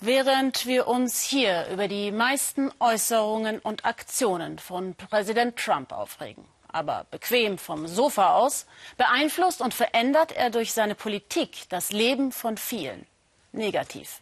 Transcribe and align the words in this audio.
Während 0.00 0.66
wir 0.66 0.88
uns 0.88 1.22
hier 1.22 1.68
über 1.68 1.86
die 1.86 2.10
meisten 2.10 2.72
Äußerungen 2.80 3.60
und 3.60 3.84
Aktionen 3.84 4.58
von 4.58 4.96
Präsident 4.96 5.56
Trump 5.56 5.92
aufregen, 5.92 6.44
aber 6.68 7.06
bequem 7.12 7.58
vom 7.58 7.86
Sofa 7.86 8.34
aus, 8.34 8.66
beeinflusst 8.96 9.60
und 9.60 9.72
verändert 9.72 10.32
er 10.32 10.50
durch 10.50 10.72
seine 10.72 10.96
Politik 10.96 11.68
das 11.68 11.92
Leben 11.92 12.32
von 12.32 12.56
vielen. 12.56 13.06
Negativ. 13.52 14.20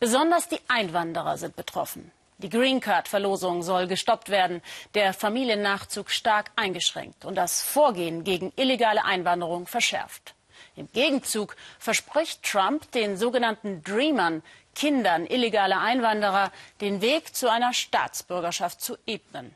Besonders 0.00 0.48
die 0.48 0.60
Einwanderer 0.66 1.38
sind 1.38 1.54
betroffen. 1.54 2.10
Die 2.38 2.50
Green 2.50 2.80
Card 2.80 3.06
Verlosung 3.06 3.62
soll 3.62 3.86
gestoppt 3.86 4.28
werden, 4.28 4.62
der 4.94 5.14
Familiennachzug 5.14 6.10
stark 6.10 6.50
eingeschränkt 6.56 7.24
und 7.24 7.36
das 7.36 7.62
Vorgehen 7.62 8.24
gegen 8.24 8.52
illegale 8.56 9.04
Einwanderung 9.04 9.68
verschärft. 9.68 10.34
Im 10.76 10.90
Gegenzug 10.92 11.56
verspricht 11.78 12.42
Trump 12.42 12.90
den 12.92 13.16
sogenannten 13.16 13.82
Dreamern, 13.82 14.42
Kindern 14.74 15.26
illegaler 15.26 15.80
Einwanderer, 15.80 16.50
den 16.80 17.00
Weg 17.00 17.34
zu 17.34 17.50
einer 17.50 17.72
Staatsbürgerschaft 17.72 18.80
zu 18.80 18.96
ebnen. 19.06 19.54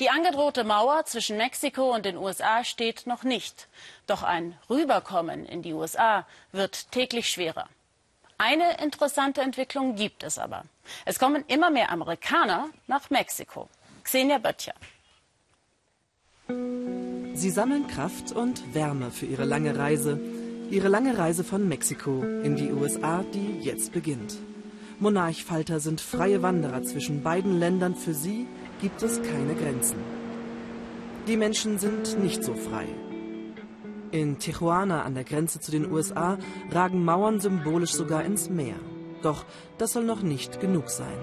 Die 0.00 0.10
angedrohte 0.10 0.62
Mauer 0.62 1.04
zwischen 1.06 1.36
Mexiko 1.36 1.92
und 1.92 2.04
den 2.04 2.16
USA 2.16 2.62
steht 2.62 3.06
noch 3.06 3.24
nicht. 3.24 3.66
Doch 4.06 4.22
ein 4.22 4.56
Rüberkommen 4.70 5.44
in 5.44 5.62
die 5.62 5.72
USA 5.72 6.24
wird 6.52 6.92
täglich 6.92 7.28
schwerer. 7.28 7.68
Eine 8.38 8.78
interessante 8.80 9.40
Entwicklung 9.40 9.96
gibt 9.96 10.22
es 10.22 10.38
aber. 10.38 10.62
Es 11.04 11.18
kommen 11.18 11.44
immer 11.48 11.70
mehr 11.70 11.90
Amerikaner 11.90 12.68
nach 12.86 13.10
Mexiko. 13.10 13.68
Xenia 14.04 14.38
Böttcher. 14.38 14.74
Sie 17.38 17.50
sammeln 17.50 17.86
Kraft 17.86 18.32
und 18.32 18.74
Wärme 18.74 19.12
für 19.12 19.26
ihre 19.26 19.44
lange 19.44 19.78
Reise. 19.78 20.18
Ihre 20.70 20.88
lange 20.88 21.16
Reise 21.18 21.44
von 21.44 21.68
Mexiko 21.68 22.24
in 22.42 22.56
die 22.56 22.72
USA, 22.72 23.24
die 23.32 23.60
jetzt 23.60 23.92
beginnt. 23.92 24.36
Monarchfalter 24.98 25.78
sind 25.78 26.00
freie 26.00 26.42
Wanderer 26.42 26.82
zwischen 26.82 27.22
beiden 27.22 27.60
Ländern. 27.60 27.94
Für 27.94 28.12
sie 28.12 28.48
gibt 28.80 29.04
es 29.04 29.22
keine 29.22 29.54
Grenzen. 29.54 29.98
Die 31.28 31.36
Menschen 31.36 31.78
sind 31.78 32.18
nicht 32.20 32.42
so 32.42 32.54
frei. 32.54 32.86
In 34.10 34.40
Tijuana 34.40 35.02
an 35.04 35.14
der 35.14 35.22
Grenze 35.22 35.60
zu 35.60 35.70
den 35.70 35.92
USA 35.92 36.38
ragen 36.72 37.04
Mauern 37.04 37.38
symbolisch 37.38 37.92
sogar 37.92 38.24
ins 38.24 38.50
Meer. 38.50 38.80
Doch 39.22 39.44
das 39.78 39.92
soll 39.92 40.02
noch 40.02 40.22
nicht 40.22 40.58
genug 40.58 40.90
sein. 40.90 41.18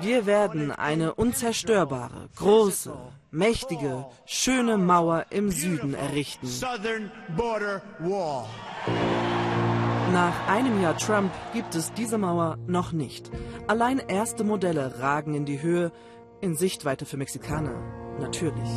Wir 0.00 0.26
werden 0.26 0.72
eine 0.72 1.14
unzerstörbare, 1.14 2.28
große, 2.36 2.92
mächtige, 3.30 4.06
schöne 4.24 4.78
Mauer 4.78 5.26
im 5.30 5.50
Süden 5.50 5.94
errichten. 5.94 6.48
Nach 10.12 10.48
einem 10.48 10.82
Jahr 10.82 10.96
Trump 10.98 11.32
gibt 11.52 11.74
es 11.74 11.92
diese 11.94 12.18
Mauer 12.18 12.58
noch 12.66 12.92
nicht. 12.92 13.30
Allein 13.66 13.98
erste 13.98 14.44
Modelle 14.44 15.00
ragen 15.00 15.34
in 15.34 15.44
die 15.44 15.62
Höhe, 15.62 15.92
in 16.40 16.56
Sichtweite 16.56 17.06
für 17.06 17.16
Mexikaner, 17.16 17.74
natürlich. 18.18 18.68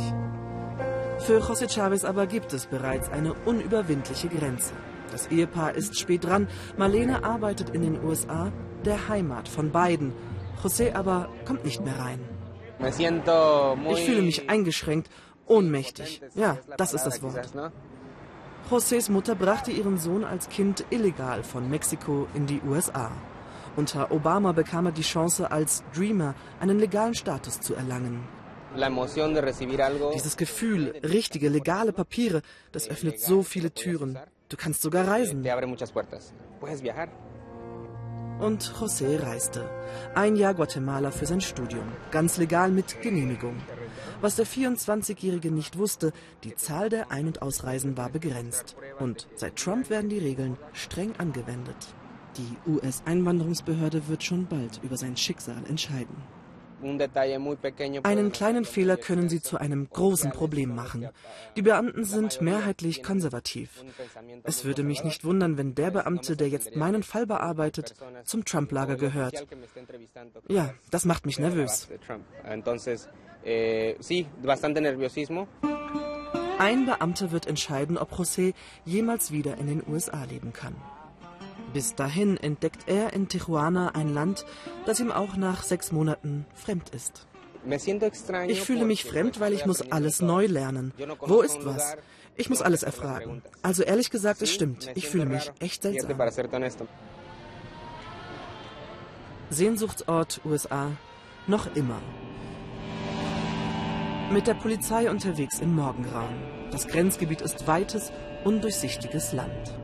Für 1.18 1.40
José 1.40 1.66
Chávez 1.68 2.04
aber 2.04 2.26
gibt 2.26 2.52
es 2.52 2.66
bereits 2.66 3.08
eine 3.10 3.34
unüberwindliche 3.34 4.28
Grenze. 4.28 4.74
Das 5.10 5.26
Ehepaar 5.28 5.74
ist 5.74 5.98
spät 5.98 6.24
dran. 6.24 6.46
Marlene 6.76 7.24
arbeitet 7.24 7.70
in 7.70 7.82
den 7.82 8.04
USA, 8.04 8.52
der 8.84 9.08
Heimat 9.08 9.48
von 9.48 9.70
beiden. 9.70 10.12
José 10.62 10.94
aber 10.94 11.28
kommt 11.44 11.64
nicht 11.64 11.84
mehr 11.84 11.98
rein. 11.98 12.20
Ich 12.80 14.04
fühle 14.04 14.22
mich 14.22 14.50
eingeschränkt, 14.50 15.10
ohnmächtig. 15.46 16.20
Ja, 16.34 16.58
das 16.76 16.92
ist 16.94 17.04
das 17.04 17.22
Wort. 17.22 17.50
Josés 18.70 19.10
Mutter 19.10 19.34
brachte 19.36 19.70
ihren 19.70 19.96
Sohn 19.96 20.24
als 20.24 20.48
Kind 20.48 20.84
illegal 20.90 21.44
von 21.44 21.70
Mexiko 21.70 22.26
in 22.34 22.46
die 22.46 22.60
USA. 22.68 23.12
Unter 23.76 24.10
Obama 24.10 24.52
bekam 24.52 24.86
er 24.86 24.92
die 24.92 25.02
Chance, 25.02 25.50
als 25.50 25.84
Dreamer 25.94 26.34
einen 26.60 26.78
legalen 26.80 27.14
Status 27.14 27.60
zu 27.60 27.74
erlangen. 27.74 28.24
Dieses 30.14 30.36
Gefühl, 30.36 30.94
richtige, 31.02 31.48
legale 31.48 31.92
Papiere, 31.92 32.42
das 32.72 32.88
öffnet 32.88 33.20
so 33.20 33.42
viele 33.42 33.72
Türen. 33.72 34.18
Du 34.48 34.56
kannst 34.56 34.82
sogar 34.82 35.06
reisen. 35.06 35.44
Und 38.38 38.74
José 38.78 39.22
reiste. 39.22 39.68
Ein 40.14 40.36
Jahr 40.36 40.52
Guatemala 40.52 41.10
für 41.10 41.24
sein 41.24 41.40
Studium. 41.40 41.86
Ganz 42.10 42.36
legal 42.36 42.70
mit 42.70 43.00
Genehmigung. 43.00 43.56
Was 44.20 44.36
der 44.36 44.46
24-Jährige 44.46 45.50
nicht 45.50 45.78
wusste, 45.78 46.12
die 46.44 46.54
Zahl 46.54 46.90
der 46.90 47.10
Ein- 47.10 47.28
und 47.28 47.40
Ausreisen 47.40 47.96
war 47.96 48.10
begrenzt. 48.10 48.76
Und 48.98 49.26
seit 49.36 49.56
Trump 49.56 49.88
werden 49.88 50.10
die 50.10 50.18
Regeln 50.18 50.58
streng 50.74 51.14
angewendet. 51.16 51.76
Die 52.36 52.70
US-Einwanderungsbehörde 52.70 54.06
wird 54.08 54.22
schon 54.22 54.46
bald 54.46 54.80
über 54.82 54.98
sein 54.98 55.16
Schicksal 55.16 55.62
entscheiden. 55.66 56.16
Einen 58.02 58.32
kleinen 58.32 58.64
Fehler 58.64 58.96
können 58.96 59.28
sie 59.28 59.40
zu 59.40 59.58
einem 59.58 59.88
großen 59.88 60.30
Problem 60.32 60.74
machen. 60.74 61.08
Die 61.56 61.62
Beamten 61.62 62.04
sind 62.04 62.40
mehrheitlich 62.40 63.02
konservativ. 63.02 63.84
Es 64.42 64.64
würde 64.64 64.82
mich 64.82 65.02
nicht 65.02 65.24
wundern, 65.24 65.56
wenn 65.56 65.74
der 65.74 65.90
Beamte, 65.90 66.36
der 66.36 66.48
jetzt 66.48 66.76
meinen 66.76 67.02
Fall 67.02 67.26
bearbeitet, 67.26 67.94
zum 68.24 68.44
Trump-Lager 68.44 68.96
gehört. 68.96 69.46
Ja, 70.48 70.74
das 70.90 71.04
macht 71.04 71.26
mich 71.26 71.38
nervös. 71.38 71.88
Ein 76.58 76.86
Beamter 76.86 77.32
wird 77.32 77.46
entscheiden, 77.46 77.98
ob 77.98 78.12
José 78.12 78.54
jemals 78.84 79.30
wieder 79.30 79.58
in 79.58 79.66
den 79.66 79.82
USA 79.86 80.24
leben 80.24 80.52
kann. 80.52 80.74
Bis 81.76 81.94
dahin 81.94 82.38
entdeckt 82.38 82.88
er 82.88 83.12
in 83.12 83.28
Tijuana 83.28 83.88
ein 83.88 84.14
Land, 84.14 84.46
das 84.86 84.98
ihm 84.98 85.12
auch 85.12 85.36
nach 85.36 85.62
sechs 85.62 85.92
Monaten 85.92 86.46
fremd 86.54 86.88
ist. 86.94 87.26
Ich 88.48 88.62
fühle 88.62 88.86
mich 88.86 89.04
fremd, 89.04 89.40
weil 89.40 89.52
ich 89.52 89.66
muss 89.66 89.82
alles 89.92 90.22
neu 90.22 90.46
lernen. 90.46 90.94
Wo 91.20 91.42
ist 91.42 91.66
was? 91.66 91.98
Ich 92.34 92.48
muss 92.48 92.62
alles 92.62 92.82
erfragen. 92.82 93.42
Also 93.60 93.82
ehrlich 93.82 94.08
gesagt, 94.08 94.40
es 94.40 94.50
stimmt. 94.50 94.90
Ich 94.94 95.06
fühle 95.06 95.26
mich 95.26 95.52
echt 95.58 95.82
seltsam. 95.82 96.18
Sehnsuchtsort 99.50 100.40
USA 100.46 100.92
noch 101.46 101.76
immer. 101.76 102.00
Mit 104.32 104.46
der 104.46 104.54
Polizei 104.54 105.10
unterwegs 105.10 105.58
im 105.58 105.74
Morgengrauen. 105.74 106.70
Das 106.70 106.88
Grenzgebiet 106.88 107.42
ist 107.42 107.66
weites, 107.66 108.12
undurchsichtiges 108.44 109.34
Land. 109.34 109.78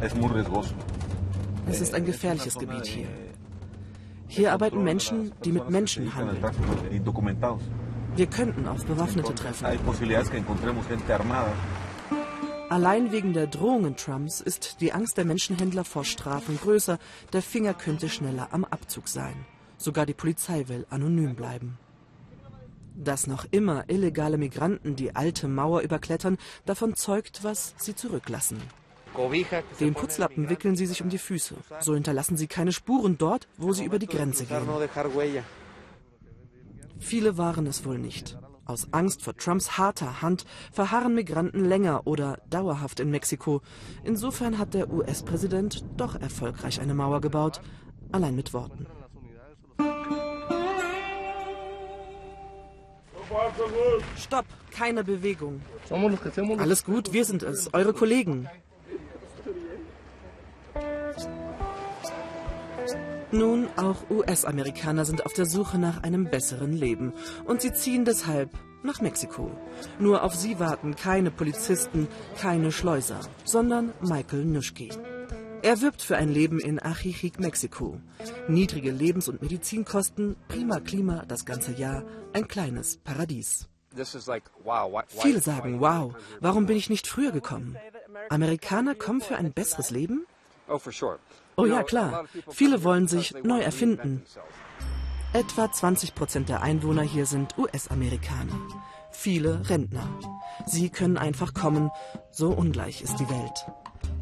Es 0.00 1.80
ist 1.80 1.94
ein 1.94 2.04
gefährliches 2.04 2.58
Gebiet 2.58 2.86
hier. 2.86 3.08
Hier 4.28 4.52
arbeiten 4.52 4.82
Menschen, 4.82 5.32
die 5.44 5.52
mit 5.52 5.70
Menschen 5.70 6.14
handeln. 6.14 6.42
Wir 8.16 8.26
könnten 8.26 8.66
auf 8.68 8.84
Bewaffnete 8.84 9.34
treffen. 9.34 9.66
Allein 12.68 13.12
wegen 13.12 13.32
der 13.32 13.46
Drohungen 13.46 13.96
Trumps 13.96 14.40
ist 14.40 14.80
die 14.80 14.92
Angst 14.92 15.16
der 15.16 15.24
Menschenhändler 15.24 15.84
vor 15.84 16.04
Strafen 16.04 16.58
größer. 16.58 16.98
Der 17.32 17.42
Finger 17.42 17.74
könnte 17.74 18.08
schneller 18.08 18.48
am 18.52 18.64
Abzug 18.64 19.08
sein. 19.08 19.46
Sogar 19.76 20.06
die 20.06 20.14
Polizei 20.14 20.68
will 20.68 20.86
anonym 20.90 21.34
bleiben. 21.34 21.78
Dass 22.96 23.26
noch 23.26 23.44
immer 23.50 23.84
illegale 23.88 24.38
Migranten 24.38 24.96
die 24.96 25.14
alte 25.14 25.48
Mauer 25.48 25.80
überklettern, 25.80 26.38
davon 26.64 26.94
zeugt, 26.94 27.42
was 27.42 27.74
sie 27.76 27.94
zurücklassen. 27.94 28.58
Den 29.80 29.94
Putzlappen 29.94 30.48
wickeln 30.48 30.76
sie 30.76 30.86
sich 30.86 31.02
um 31.02 31.08
die 31.08 31.18
Füße. 31.18 31.54
So 31.80 31.94
hinterlassen 31.94 32.36
sie 32.36 32.46
keine 32.46 32.72
Spuren 32.72 33.18
dort, 33.18 33.48
wo 33.56 33.72
sie 33.72 33.84
über 33.84 33.98
die 33.98 34.06
Grenze 34.06 34.44
gehen. 34.46 34.66
Viele 36.98 37.36
waren 37.36 37.66
es 37.66 37.84
wohl 37.84 37.98
nicht. 37.98 38.38
Aus 38.66 38.88
Angst 38.92 39.22
vor 39.22 39.36
Trumps 39.36 39.76
harter 39.76 40.22
Hand 40.22 40.44
verharren 40.72 41.14
Migranten 41.14 41.64
länger 41.66 42.06
oder 42.06 42.38
dauerhaft 42.48 42.98
in 42.98 43.10
Mexiko. 43.10 43.60
Insofern 44.04 44.58
hat 44.58 44.72
der 44.72 44.90
US-Präsident 44.90 45.84
doch 45.98 46.14
erfolgreich 46.18 46.80
eine 46.80 46.94
Mauer 46.94 47.20
gebaut, 47.20 47.60
allein 48.10 48.34
mit 48.34 48.54
Worten. 48.54 48.86
Stopp, 54.16 54.46
keine 54.70 55.04
Bewegung. 55.04 55.60
Alles 56.58 56.84
gut, 56.84 57.12
wir 57.12 57.24
sind 57.24 57.42
es, 57.42 57.72
eure 57.74 57.92
Kollegen. 57.92 58.48
Nun, 63.34 63.66
auch 63.76 64.08
US-Amerikaner 64.10 65.04
sind 65.04 65.26
auf 65.26 65.32
der 65.32 65.44
Suche 65.44 65.76
nach 65.76 66.04
einem 66.04 66.30
besseren 66.30 66.72
Leben 66.72 67.12
und 67.46 67.62
sie 67.62 67.72
ziehen 67.72 68.04
deshalb 68.04 68.50
nach 68.84 69.00
Mexiko. 69.00 69.50
Nur 69.98 70.22
auf 70.22 70.36
sie 70.36 70.60
warten 70.60 70.94
keine 70.94 71.32
Polizisten, 71.32 72.06
keine 72.40 72.70
Schleuser, 72.70 73.18
sondern 73.44 73.92
Michael 74.00 74.44
Nuschke. 74.44 74.90
Er 75.62 75.80
wirbt 75.80 76.00
für 76.00 76.16
ein 76.16 76.28
Leben 76.28 76.60
in 76.60 76.80
Ajijic, 76.80 77.40
Mexiko. 77.40 78.00
Niedrige 78.46 78.92
Lebens- 78.92 79.28
und 79.28 79.42
Medizinkosten, 79.42 80.36
prima 80.46 80.78
Klima 80.78 81.24
das 81.26 81.44
ganze 81.44 81.72
Jahr, 81.72 82.04
ein 82.34 82.46
kleines 82.46 82.98
Paradies. 82.98 83.68
Viele 85.08 85.40
sagen, 85.40 85.80
wow, 85.80 86.14
warum 86.40 86.66
bin 86.66 86.76
ich 86.76 86.88
nicht 86.88 87.08
früher 87.08 87.32
gekommen? 87.32 87.76
Amerikaner 88.28 88.94
kommen 88.94 89.20
für 89.20 89.36
ein 89.36 89.52
besseres 89.52 89.90
Leben? 89.90 90.24
Oh 91.56 91.66
ja, 91.66 91.82
klar. 91.82 92.24
Viele 92.50 92.84
wollen 92.84 93.06
sich 93.06 93.34
neu 93.42 93.60
erfinden. 93.60 94.24
Etwa 95.32 95.70
20 95.70 96.14
Prozent 96.14 96.48
der 96.48 96.62
Einwohner 96.62 97.02
hier 97.02 97.26
sind 97.26 97.58
US-Amerikaner. 97.58 98.58
Viele 99.10 99.68
Rentner. 99.68 100.08
Sie 100.66 100.90
können 100.90 101.18
einfach 101.18 101.54
kommen, 101.54 101.90
so 102.30 102.50
ungleich 102.50 103.02
ist 103.02 103.16
die 103.18 103.28
Welt. 103.28 103.66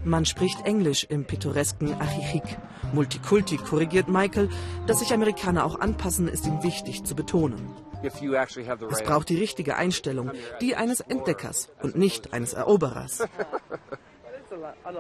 Man 0.05 0.25
spricht 0.25 0.67
Englisch 0.67 1.05
im 1.05 1.25
pittoresken 1.27 1.95
Achichik. 2.01 2.59
Multikulti 2.93 3.57
korrigiert 3.57 4.09
Michael. 4.09 4.49
Dass 4.87 4.99
sich 4.99 5.13
Amerikaner 5.13 5.65
auch 5.65 5.79
anpassen, 5.79 6.29
ist 6.29 6.47
ihm 6.47 6.63
wichtig 6.63 7.05
zu 7.05 7.15
betonen. 7.15 7.71
Es 8.03 9.03
braucht 9.03 9.29
die 9.29 9.37
richtige 9.37 9.77
Einstellung, 9.77 10.33
die 10.61 10.75
eines 10.75 11.01
Entdeckers 11.01 11.71
und 11.83 11.97
nicht 11.97 12.33
eines 12.33 12.53
Eroberers. 12.53 13.29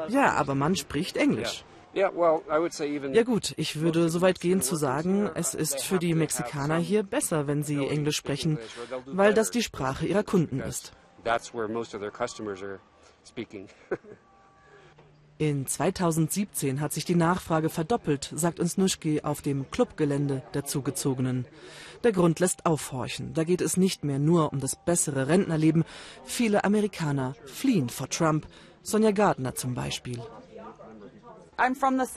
Ja, 0.08 0.34
aber 0.34 0.54
man 0.54 0.76
spricht 0.76 1.16
Englisch. 1.16 1.64
Ja 1.94 3.22
gut, 3.22 3.52
ich 3.56 3.80
würde 3.80 4.08
so 4.08 4.22
weit 4.22 4.40
gehen 4.40 4.62
zu 4.62 4.76
sagen, 4.76 5.30
es 5.34 5.52
ist 5.54 5.82
für 5.82 5.98
die 5.98 6.14
Mexikaner 6.14 6.78
hier 6.78 7.02
besser, 7.02 7.46
wenn 7.46 7.62
sie 7.62 7.86
Englisch 7.86 8.16
sprechen, 8.16 8.58
weil 9.06 9.34
das 9.34 9.50
die 9.50 9.62
Sprache 9.62 10.06
ihrer 10.06 10.22
Kunden 10.22 10.60
ist. 10.60 10.92
In 15.38 15.66
2017 15.66 16.80
hat 16.80 16.92
sich 16.92 17.04
die 17.04 17.16
Nachfrage 17.16 17.68
verdoppelt, 17.68 18.30
sagt 18.34 18.60
uns 18.60 18.78
Nuschki 18.78 19.22
auf 19.22 19.42
dem 19.42 19.70
Clubgelände 19.70 20.42
der 20.54 20.64
Zugezogenen. 20.64 21.46
Der 22.04 22.12
Grund 22.12 22.38
lässt 22.38 22.64
aufhorchen. 22.64 23.34
Da 23.34 23.42
geht 23.42 23.60
es 23.60 23.76
nicht 23.76 24.04
mehr 24.04 24.20
nur 24.20 24.52
um 24.52 24.60
das 24.60 24.76
bessere 24.76 25.26
Rentnerleben. 25.26 25.84
Viele 26.25 26.62
Amerikaner 26.64 27.34
fliehen 27.44 27.88
vor 27.88 28.08
Trump. 28.08 28.46
Sonja 28.82 29.12
Gardner 29.12 29.55
zum 29.55 29.75
Beispiel. 29.75 30.20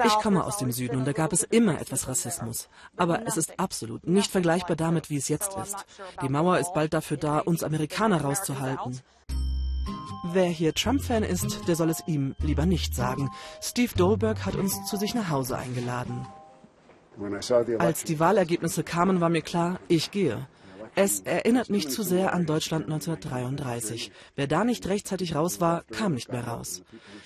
Ich 0.04 0.14
komme 0.24 0.44
aus 0.44 0.58
dem 0.58 0.72
Süden 0.72 0.98
und 0.98 1.06
da 1.06 1.12
gab 1.12 1.32
es 1.34 1.44
immer 1.44 1.80
etwas 1.80 2.08
Rassismus. 2.08 2.70
Aber 2.96 3.28
es 3.28 3.38
ist 3.38 3.60
absolut 3.60 4.08
nicht 4.08 4.32
vergleichbar 4.32 4.76
damit, 4.76 5.10
wie 5.10 5.18
es 5.18 5.28
jetzt 5.28 5.56
ist. 5.58 5.86
Die 6.22 6.30
Mauer 6.30 6.58
ist 6.58 6.74
bald 6.74 6.94
dafür 6.94 7.18
da, 7.18 7.40
uns 7.40 7.64
Amerikaner 7.64 8.22
rauszuhalten. 8.22 9.02
Wer 10.34 10.48
hier 10.48 10.74
Trump-Fan 10.74 11.24
ist, 11.24 11.68
der 11.68 11.76
soll 11.76 11.90
es 11.90 12.02
ihm 12.08 12.36
lieber 12.40 12.66
nicht 12.66 12.96
sagen. 12.96 13.30
Steve 13.62 13.94
Dolberg 13.96 14.46
hat 14.46 14.56
uns 14.56 14.86
zu 14.86 14.98
sich 14.98 15.14
nach 15.14 15.30
Hause 15.30 15.58
eingeladen. 15.58 16.26
Als 17.78 18.04
die 18.04 18.20
Wahlergebnisse 18.20 18.84
kamen, 18.84 19.22
war 19.22 19.30
mir 19.30 19.44
klar, 19.44 19.80
ich 19.88 20.12
gehe. 20.12 20.48
Es 20.96 21.20
erinnert 21.22 21.70
mich 21.70 21.90
zu 21.90 22.04
sehr 22.04 22.34
an 22.34 22.46
Deutschland 22.46 22.86
1933. 22.86 24.12
Wer 24.36 24.48
da 24.48 24.64
nicht 24.64 24.88
rechtzeitig 24.88 25.36
raus 25.36 25.60
war, 25.60 25.84
kam 25.84 26.14
nicht 26.14 26.32
mehr 26.32 26.48
raus. 26.48 26.84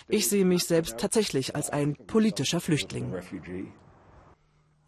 Ich 0.07 0.27
sehe 0.27 0.45
mich 0.45 0.63
selbst 0.63 0.97
tatsächlich 0.97 1.55
als 1.55 1.69
ein 1.69 1.95
politischer 1.95 2.61
Flüchtling. 2.61 3.13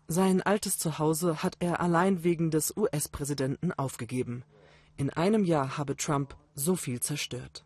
Sein 0.07 0.41
altes 0.41 0.77
Zuhause 0.79 1.43
hat 1.43 1.57
er 1.59 1.79
allein 1.79 2.23
wegen 2.23 2.49
des 2.49 2.75
US-Präsidenten 2.75 3.71
aufgegeben. 3.71 4.43
In 4.97 5.09
einem 5.09 5.45
Jahr 5.45 5.77
habe 5.77 5.95
Trump 5.95 6.35
so 6.55 6.75
viel 6.75 6.99
zerstört. 6.99 7.63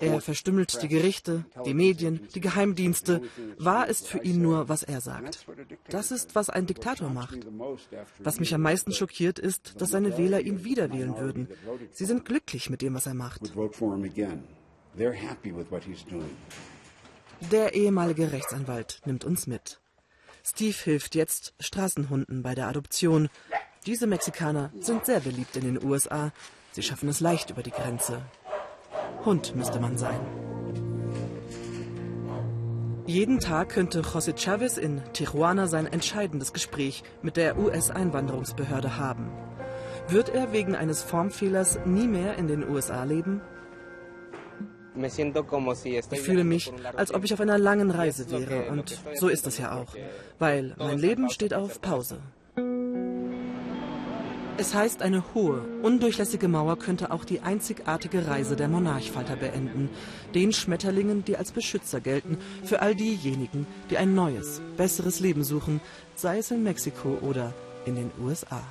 Er 0.00 0.20
verstümmelt 0.20 0.82
die 0.82 0.88
Gerichte, 0.88 1.44
die 1.66 1.74
Medien, 1.74 2.28
die 2.34 2.40
Geheimdienste. 2.40 3.22
Wahr 3.58 3.88
ist 3.88 4.06
für 4.06 4.18
ihn 4.18 4.42
nur, 4.42 4.68
was 4.68 4.82
er 4.82 5.00
sagt. 5.00 5.46
Das 5.88 6.10
ist, 6.10 6.34
was 6.34 6.50
ein 6.50 6.66
Diktator 6.66 7.10
macht. 7.10 7.38
Was 8.18 8.40
mich 8.40 8.54
am 8.54 8.62
meisten 8.62 8.92
schockiert, 8.92 9.38
ist, 9.38 9.80
dass 9.80 9.90
seine 9.90 10.16
Wähler 10.16 10.40
ihn 10.40 10.64
wieder 10.64 10.92
wählen 10.92 11.16
würden. 11.16 11.48
Sie 11.92 12.04
sind 12.04 12.24
glücklich 12.24 12.70
mit 12.70 12.82
dem, 12.82 12.94
was 12.94 13.06
er 13.06 13.14
macht. 13.14 13.52
Der 17.50 17.74
ehemalige 17.74 18.32
Rechtsanwalt 18.32 19.00
nimmt 19.04 19.24
uns 19.24 19.46
mit. 19.46 19.80
Steve 20.44 20.76
hilft 20.76 21.14
jetzt 21.14 21.54
Straßenhunden 21.60 22.42
bei 22.42 22.54
der 22.54 22.68
Adoption. 22.68 23.28
Diese 23.86 24.06
Mexikaner 24.06 24.72
sind 24.80 25.06
sehr 25.06 25.20
beliebt 25.20 25.56
in 25.56 25.64
den 25.64 25.84
USA. 25.84 26.32
Sie 26.72 26.82
schaffen 26.82 27.08
es 27.08 27.20
leicht 27.20 27.50
über 27.50 27.62
die 27.62 27.70
Grenze. 27.70 28.22
Hund 29.24 29.54
müsste 29.54 29.78
man 29.80 29.96
sein. 29.96 30.20
Jeden 33.06 33.40
Tag 33.40 33.70
könnte 33.70 34.00
José 34.02 34.36
Chavez 34.36 34.76
in 34.78 35.02
Tijuana 35.12 35.66
sein 35.66 35.86
entscheidendes 35.86 36.52
Gespräch 36.52 37.02
mit 37.20 37.36
der 37.36 37.58
US-Einwanderungsbehörde 37.58 38.96
haben. 38.96 39.30
Wird 40.08 40.28
er 40.28 40.52
wegen 40.52 40.74
eines 40.74 41.02
Formfehlers 41.02 41.78
nie 41.84 42.08
mehr 42.08 42.36
in 42.36 42.46
den 42.46 42.68
USA 42.68 43.04
leben? 43.04 43.40
Ich 44.94 46.20
fühle 46.20 46.44
mich, 46.44 46.72
als 46.96 47.14
ob 47.14 47.24
ich 47.24 47.32
auf 47.32 47.40
einer 47.40 47.58
langen 47.58 47.90
Reise 47.90 48.30
wäre 48.30 48.70
und 48.70 49.00
so 49.14 49.28
ist 49.28 49.46
es 49.46 49.58
ja 49.58 49.74
auch, 49.74 49.94
weil 50.38 50.74
mein 50.78 50.98
Leben 50.98 51.30
steht 51.30 51.54
auf 51.54 51.80
Pause. 51.80 52.18
Es 54.58 54.74
heißt, 54.74 55.02
eine 55.02 55.24
hohe, 55.34 55.64
undurchlässige 55.82 56.46
Mauer 56.46 56.78
könnte 56.78 57.10
auch 57.10 57.24
die 57.24 57.40
einzigartige 57.40 58.26
Reise 58.26 58.54
der 58.54 58.68
Monarchfalter 58.68 59.36
beenden. 59.36 59.88
Den 60.34 60.52
Schmetterlingen, 60.52 61.24
die 61.24 61.36
als 61.36 61.52
Beschützer 61.52 62.00
gelten, 62.00 62.38
für 62.62 62.82
all 62.82 62.94
diejenigen, 62.94 63.66
die 63.90 63.96
ein 63.96 64.14
neues, 64.14 64.60
besseres 64.76 65.20
Leben 65.20 65.42
suchen, 65.42 65.80
sei 66.14 66.38
es 66.38 66.50
in 66.50 66.62
Mexiko 66.62 67.18
oder 67.22 67.54
in 67.86 67.96
den 67.96 68.10
USA. 68.22 68.62